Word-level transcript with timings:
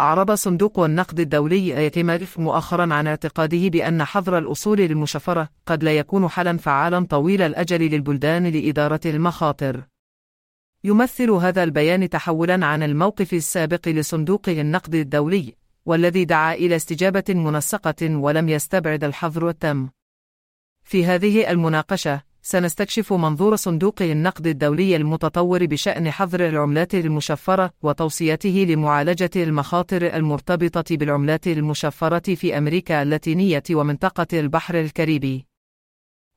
أعرب 0.00 0.34
صندوق 0.34 0.80
النقد 0.80 1.20
الدولي 1.20 1.78
ايتيمف 1.78 2.38
مؤخرا 2.38 2.94
عن 2.94 3.06
اعتقاده 3.06 3.68
بأن 3.68 4.04
حظر 4.04 4.38
الأصول 4.38 4.80
المشفرة 4.80 5.48
قد 5.66 5.84
لا 5.84 5.98
يكون 5.98 6.28
حلا 6.28 6.56
فعالا 6.56 7.06
طويل 7.06 7.42
الأجل 7.42 7.80
للبلدان 7.80 8.46
لإدارة 8.46 9.00
المخاطر. 9.06 9.82
يمثل 10.84 11.30
هذا 11.30 11.62
البيان 11.62 12.08
تحولا 12.08 12.66
عن 12.66 12.82
الموقف 12.82 13.34
السابق 13.34 13.88
لصندوق 13.88 14.48
النقد 14.48 14.94
الدولي، 14.94 15.54
والذي 15.86 16.24
دعا 16.24 16.54
إلى 16.54 16.76
استجابة 16.76 17.24
منسقة 17.28 18.16
ولم 18.16 18.48
يستبعد 18.48 19.04
الحظر 19.04 19.48
التام. 19.48 19.90
في 20.82 21.06
هذه 21.06 21.50
المناقشة، 21.50 22.22
سنستكشف 22.46 23.12
منظور 23.12 23.56
صندوق 23.56 24.02
النقد 24.02 24.46
الدولي 24.46 24.96
المتطور 24.96 25.66
بشأن 25.66 26.10
حظر 26.10 26.48
العملات 26.48 26.94
المشفرة 26.94 27.72
وتوصيته 27.82 28.66
لمعالجة 28.68 29.30
المخاطر 29.36 30.16
المرتبطة 30.16 30.96
بالعملات 30.96 31.46
المشفرة 31.46 32.34
في 32.34 32.58
أمريكا 32.58 33.02
اللاتينية 33.02 33.62
ومنطقة 33.70 34.26
البحر 34.40 34.80
الكاريبي. 34.80 35.46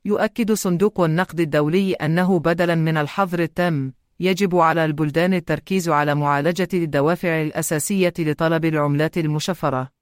يؤكد 0.06 0.52
صندوق 0.52 1.02
النقد 1.02 1.40
الدولي 1.40 1.94
أنه 1.94 2.40
بدلاً 2.40 2.76
من 2.76 2.98
الحظر 2.98 3.40
التام، 3.40 3.94
يجب 4.20 4.56
على 4.56 4.86
البلدان 4.86 5.34
التركيز 5.34 5.90
على 5.90 6.16
معالجة 6.16 6.70
الدوافع 6.74 7.42
الأساسية 7.42 8.14
لطلب 8.20 8.66
العملات 8.66 9.18
المشفرة. 9.18 9.97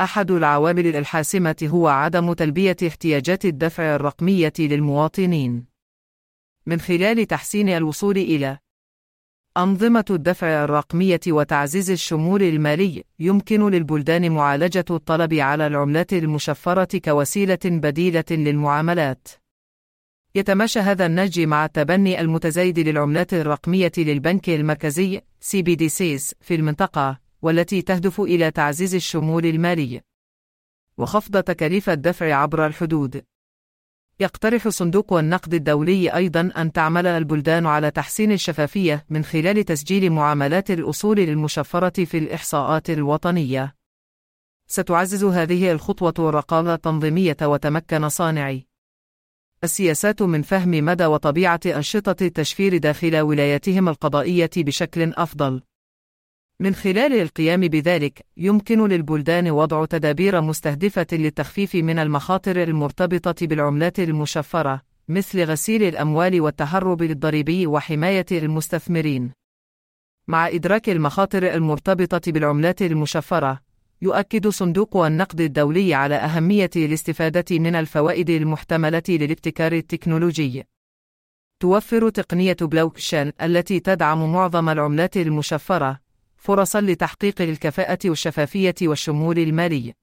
أحد 0.00 0.30
العوامل 0.30 0.96
الحاسمة 0.96 1.56
هو 1.62 1.88
عدم 1.88 2.32
تلبية 2.32 2.76
احتياجات 2.86 3.44
الدفع 3.44 3.94
الرقمية 3.94 4.52
للمواطنين. 4.58 5.64
من 6.66 6.80
خلال 6.80 7.26
تحسين 7.26 7.68
الوصول 7.68 8.16
إلى 8.16 8.58
أنظمة 9.56 10.04
الدفع 10.10 10.64
الرقمية 10.64 11.20
وتعزيز 11.28 11.90
الشمول 11.90 12.42
المالي، 12.42 13.04
يمكن 13.18 13.70
للبلدان 13.70 14.32
معالجة 14.32 14.84
الطلب 14.90 15.34
على 15.34 15.66
العملات 15.66 16.12
المشفرة 16.12 16.98
كوسيلة 17.04 17.58
بديلة 17.64 18.24
للمعاملات. 18.30 19.28
يتماشى 20.34 20.78
هذا 20.80 21.06
النهج 21.06 21.40
مع 21.40 21.64
التبني 21.64 22.20
المتزايد 22.20 22.78
للعملات 22.78 23.34
الرقمية 23.34 23.92
للبنك 23.98 24.48
المركزي 24.48 25.20
CBDCs 25.44 26.32
في 26.40 26.54
المنطقة، 26.54 27.27
والتي 27.42 27.82
تهدف 27.82 28.20
إلى 28.20 28.50
تعزيز 28.50 28.94
الشمول 28.94 29.46
المالي 29.46 30.00
وخفض 30.98 31.42
تكاليف 31.42 31.90
الدفع 31.90 32.34
عبر 32.34 32.66
الحدود. 32.66 33.24
يقترح 34.20 34.68
صندوق 34.68 35.12
النقد 35.12 35.54
الدولي 35.54 36.14
أيضا 36.14 36.52
أن 36.56 36.72
تعمل 36.72 37.06
البلدان 37.06 37.66
على 37.66 37.90
تحسين 37.90 38.32
الشفافية 38.32 39.06
من 39.10 39.24
خلال 39.24 39.64
تسجيل 39.64 40.12
معاملات 40.12 40.70
الأصول 40.70 41.18
المشفرة 41.18 42.04
في 42.04 42.18
الإحصاءات 42.18 42.90
الوطنية. 42.90 43.74
ستعزز 44.66 45.24
هذه 45.24 45.72
الخطوة 45.72 46.14
الرقابة 46.18 46.74
التنظيمية 46.74 47.36
وتمكن 47.42 48.08
صانعي 48.08 48.66
السياسات 49.64 50.22
من 50.22 50.42
فهم 50.42 50.70
مدى 50.70 51.06
وطبيعة 51.06 51.60
أنشطة 51.66 52.26
التشفير 52.26 52.76
داخل 52.76 53.20
ولاياتهم 53.20 53.88
القضائية 53.88 54.50
بشكل 54.56 55.12
أفضل. 55.12 55.62
من 56.60 56.74
خلال 56.74 57.12
القيام 57.12 57.60
بذلك، 57.60 58.26
يمكن 58.36 58.88
للبلدان 58.88 59.50
وضع 59.50 59.84
تدابير 59.84 60.40
مستهدفة 60.40 61.06
للتخفيف 61.12 61.74
من 61.74 61.98
المخاطر 61.98 62.62
المرتبطة 62.62 63.46
بالعملات 63.46 64.00
المشفرة، 64.00 64.82
مثل 65.08 65.44
غسيل 65.44 65.82
الأموال 65.82 66.40
والتهرب 66.40 67.02
الضريبي 67.02 67.66
وحماية 67.66 68.26
المستثمرين. 68.32 69.32
مع 70.28 70.48
إدراك 70.48 70.88
المخاطر 70.88 71.54
المرتبطة 71.54 72.32
بالعملات 72.32 72.82
المشفرة، 72.82 73.60
يؤكد 74.02 74.48
صندوق 74.48 74.96
النقد 74.96 75.40
الدولي 75.40 75.94
على 75.94 76.14
أهمية 76.14 76.70
الاستفادة 76.76 77.58
من 77.58 77.74
الفوائد 77.74 78.30
المحتملة 78.30 79.02
للابتكار 79.08 79.72
التكنولوجي. 79.72 80.64
توفر 81.60 82.08
تقنية 82.08 82.56
بلوكشين 82.60 83.32
التي 83.42 83.80
تدعم 83.80 84.32
معظم 84.32 84.68
العملات 84.68 85.16
المشفرة 85.16 86.07
فرصا 86.38 86.80
لتحقيق 86.80 87.42
الكفاءة 87.42 87.98
والشفافية 88.04 88.74
والشمول 88.82 89.38
المالي. 89.38 89.94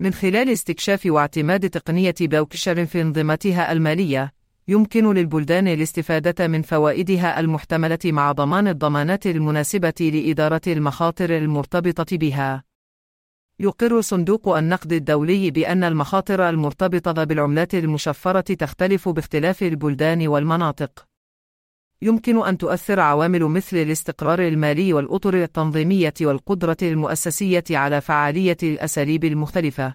من 0.00 0.12
خلال 0.12 0.48
استكشاف 0.48 1.06
واعتماد 1.06 1.70
تقنية 1.70 2.14
بلوكشين 2.20 2.86
في 2.86 3.00
انظمتها 3.00 3.72
المالية، 3.72 4.32
يمكن 4.68 5.14
للبلدان 5.14 5.68
الاستفادة 5.68 6.48
من 6.48 6.62
فوائدها 6.62 7.40
المحتملة 7.40 7.98
مع 8.04 8.32
ضمان 8.32 8.68
الضمانات 8.68 9.26
المناسبة 9.26 9.94
لإدارة 10.00 10.60
المخاطر 10.66 11.36
المرتبطة 11.38 12.16
بها. 12.16 12.64
يقر 13.60 14.00
صندوق 14.00 14.56
النقد 14.56 14.92
الدولي 14.92 15.50
بأن 15.50 15.84
المخاطر 15.84 16.48
المرتبطة 16.48 17.24
بالعملات 17.24 17.74
المشفرة 17.74 18.40
تختلف 18.40 19.08
باختلاف 19.08 19.62
البلدان 19.62 20.28
والمناطق. 20.28 21.07
يمكن 22.02 22.46
أن 22.46 22.58
تؤثر 22.58 23.00
عوامل 23.00 23.44
مثل 23.44 23.76
الاستقرار 23.76 24.48
المالي 24.48 24.92
والأطر 24.92 25.42
التنظيمية 25.42 26.14
والقدرة 26.20 26.76
المؤسسية 26.82 27.64
على 27.70 28.00
فعالية 28.00 28.56
الأساليب 28.62 29.24
المختلفة. 29.24 29.94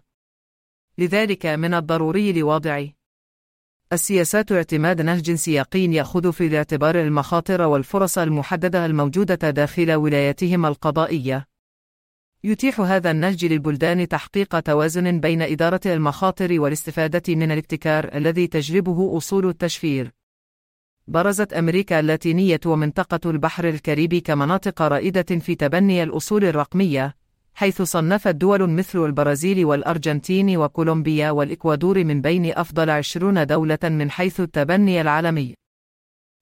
لذلك 0.98 1.46
من 1.46 1.74
الضروري 1.74 2.34
لوضع 2.34 2.86
السياسات 3.94 4.52
اعتماد 4.52 5.02
نهج 5.02 5.32
سياقي 5.32 5.80
يأخذ 5.80 6.34
في 6.34 6.48
الاعتبار 6.48 7.02
المخاطر 7.02 7.62
والفرص 7.62 8.18
المحددة 8.18 8.86
الموجودة 8.86 9.50
داخل 9.50 9.94
ولاياتهم 9.94 10.66
القضائية. 10.66 11.48
يتيح 12.44 12.80
هذا 12.80 13.12
النهج 13.12 13.46
للبلدان 13.46 14.08
تحقيق 14.08 14.60
توازن 14.60 15.20
بين 15.20 15.42
إدارة 15.42 15.82
المخاطر 15.86 16.62
والاستفادة 16.62 17.36
من 17.36 17.52
الابتكار 17.52 18.16
الذي 18.16 18.48
تجلبه 18.48 19.18
أصول 19.18 19.50
التشفير. 19.50 20.23
برزت 21.08 21.54
أمريكا 21.54 22.00
اللاتينية 22.00 22.60
ومنطقة 22.66 23.30
البحر 23.30 23.70
الكاريبي 23.70 24.20
كمناطق 24.20 24.82
رائدة 24.82 25.40
في 25.40 25.56
تبني 25.56 26.04
الأصول 26.04 26.46
الرقمية، 26.46 27.16
حيث 27.54 27.82
صنفت 27.82 28.36
دول 28.36 28.70
مثل 28.70 29.06
البرازيل 29.06 29.66
والأرجنتين 29.66 30.58
وكولومبيا 30.58 31.32
والإكوادور 31.32 32.04
من 32.04 32.22
بين 32.22 32.52
أفضل 32.54 32.90
عشرون 32.90 33.46
دولة 33.46 33.80
من 33.84 34.12
حيث 34.12 34.40
التبني 34.40 35.02
العالمي. 35.02 35.54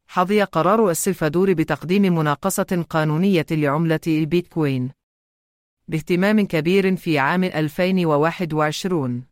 حظي 0.08 0.44
قرار 0.44 0.90
السلفادور 0.90 1.54
بتقديم 1.54 2.02
مناقصة 2.02 2.86
قانونية 2.90 3.46
لعملة 3.52 4.00
البيتكوين. 4.08 4.92
باهتمام 5.88 6.46
كبير 6.46 6.96
في 6.96 7.20
عام 7.20 7.44
2021. 7.44 9.31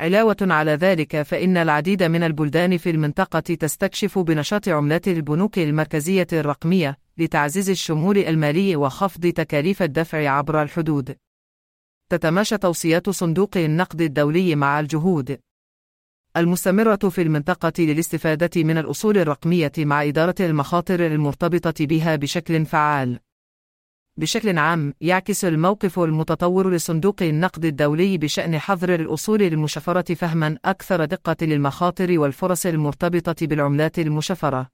علاوة 0.00 0.36
على 0.40 0.70
ذلك 0.70 1.22
فإن 1.22 1.56
العديد 1.56 2.02
من 2.02 2.22
البلدان 2.22 2.76
في 2.76 2.90
المنطقة 2.90 3.40
تستكشف 3.40 4.18
بنشاط 4.18 4.68
عملات 4.68 5.08
البنوك 5.08 5.58
المركزية 5.58 6.26
الرقمية 6.32 6.98
لتعزيز 7.18 7.70
الشمول 7.70 8.18
المالي 8.18 8.76
وخفض 8.76 9.26
تكاليف 9.26 9.82
الدفع 9.82 10.28
عبر 10.30 10.62
الحدود. 10.62 11.16
تتماشى 12.10 12.58
توصيات 12.58 13.10
صندوق 13.10 13.56
النقد 13.56 14.00
الدولي 14.00 14.54
مع 14.54 14.80
الجهود 14.80 15.38
المستمرة 16.36 16.96
في 16.96 17.22
المنطقة 17.22 17.72
للاستفادة 17.78 18.62
من 18.62 18.78
الأصول 18.78 19.18
الرقمية 19.18 19.72
مع 19.78 20.02
إدارة 20.02 20.34
المخاطر 20.40 21.06
المرتبطة 21.06 21.86
بها 21.86 22.16
بشكل 22.16 22.66
فعال. 22.66 23.25
بشكل 24.18 24.58
عام، 24.58 24.94
يعكس 25.00 25.44
الموقف 25.44 25.98
المتطور 25.98 26.70
لصندوق 26.74 27.22
النقد 27.22 27.64
الدولي 27.64 28.18
بشأن 28.18 28.58
حظر 28.58 28.94
الأصول 28.94 29.42
المشفرة 29.42 30.14
فهما 30.14 30.58
أكثر 30.64 31.04
دقة 31.04 31.36
للمخاطر 31.42 32.18
والفرص 32.18 32.66
المرتبطة 32.66 33.46
بالعملات 33.46 33.98
المشفرة. 33.98 34.68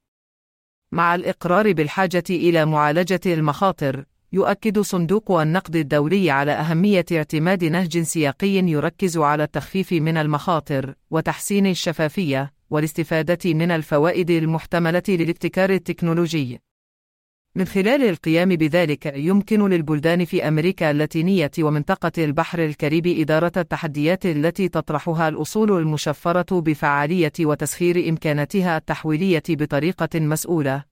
مع 0.92 1.14
الإقرار 1.14 1.72
بالحاجة 1.72 2.24
إلى 2.30 2.64
معالجة 2.64 3.20
المخاطر، 3.26 4.04
يؤكد 4.32 4.78
صندوق 4.78 5.30
النقد 5.30 5.76
الدولي 5.76 6.30
على 6.30 6.52
أهمية 6.52 7.04
اعتماد 7.12 7.64
نهج 7.64 8.02
سياقي 8.02 8.48
يركز 8.48 9.18
على 9.18 9.44
التخفيف 9.44 9.92
من 9.92 10.16
المخاطر 10.16 10.94
وتحسين 11.10 11.66
الشفافية 11.66 12.52
والاستفادة 12.70 13.54
من 13.54 13.70
الفوائد 13.70 14.30
المحتملة 14.30 15.02
للابتكار 15.08 15.70
التكنولوجي. 15.70 16.60
من 17.54 17.64
خلال 17.64 18.02
القيام 18.02 18.48
بذلك 18.48 19.12
يمكن 19.16 19.68
للبلدان 19.68 20.24
في 20.24 20.48
أمريكا 20.48 20.90
اللاتينية 20.90 21.50
ومنطقة 21.58 22.12
البحر 22.18 22.64
الكاريبي 22.64 23.22
إدارة 23.22 23.52
التحديات 23.56 24.26
التي 24.26 24.68
تطرحها 24.68 25.28
الأصول 25.28 25.78
المشفرة 25.78 26.60
بفعالية 26.60 27.32
وتسخير 27.40 28.08
إمكاناتها 28.08 28.76
التحويلية 28.76 29.42
بطريقة 29.48 30.20
مسؤولة. 30.20 30.91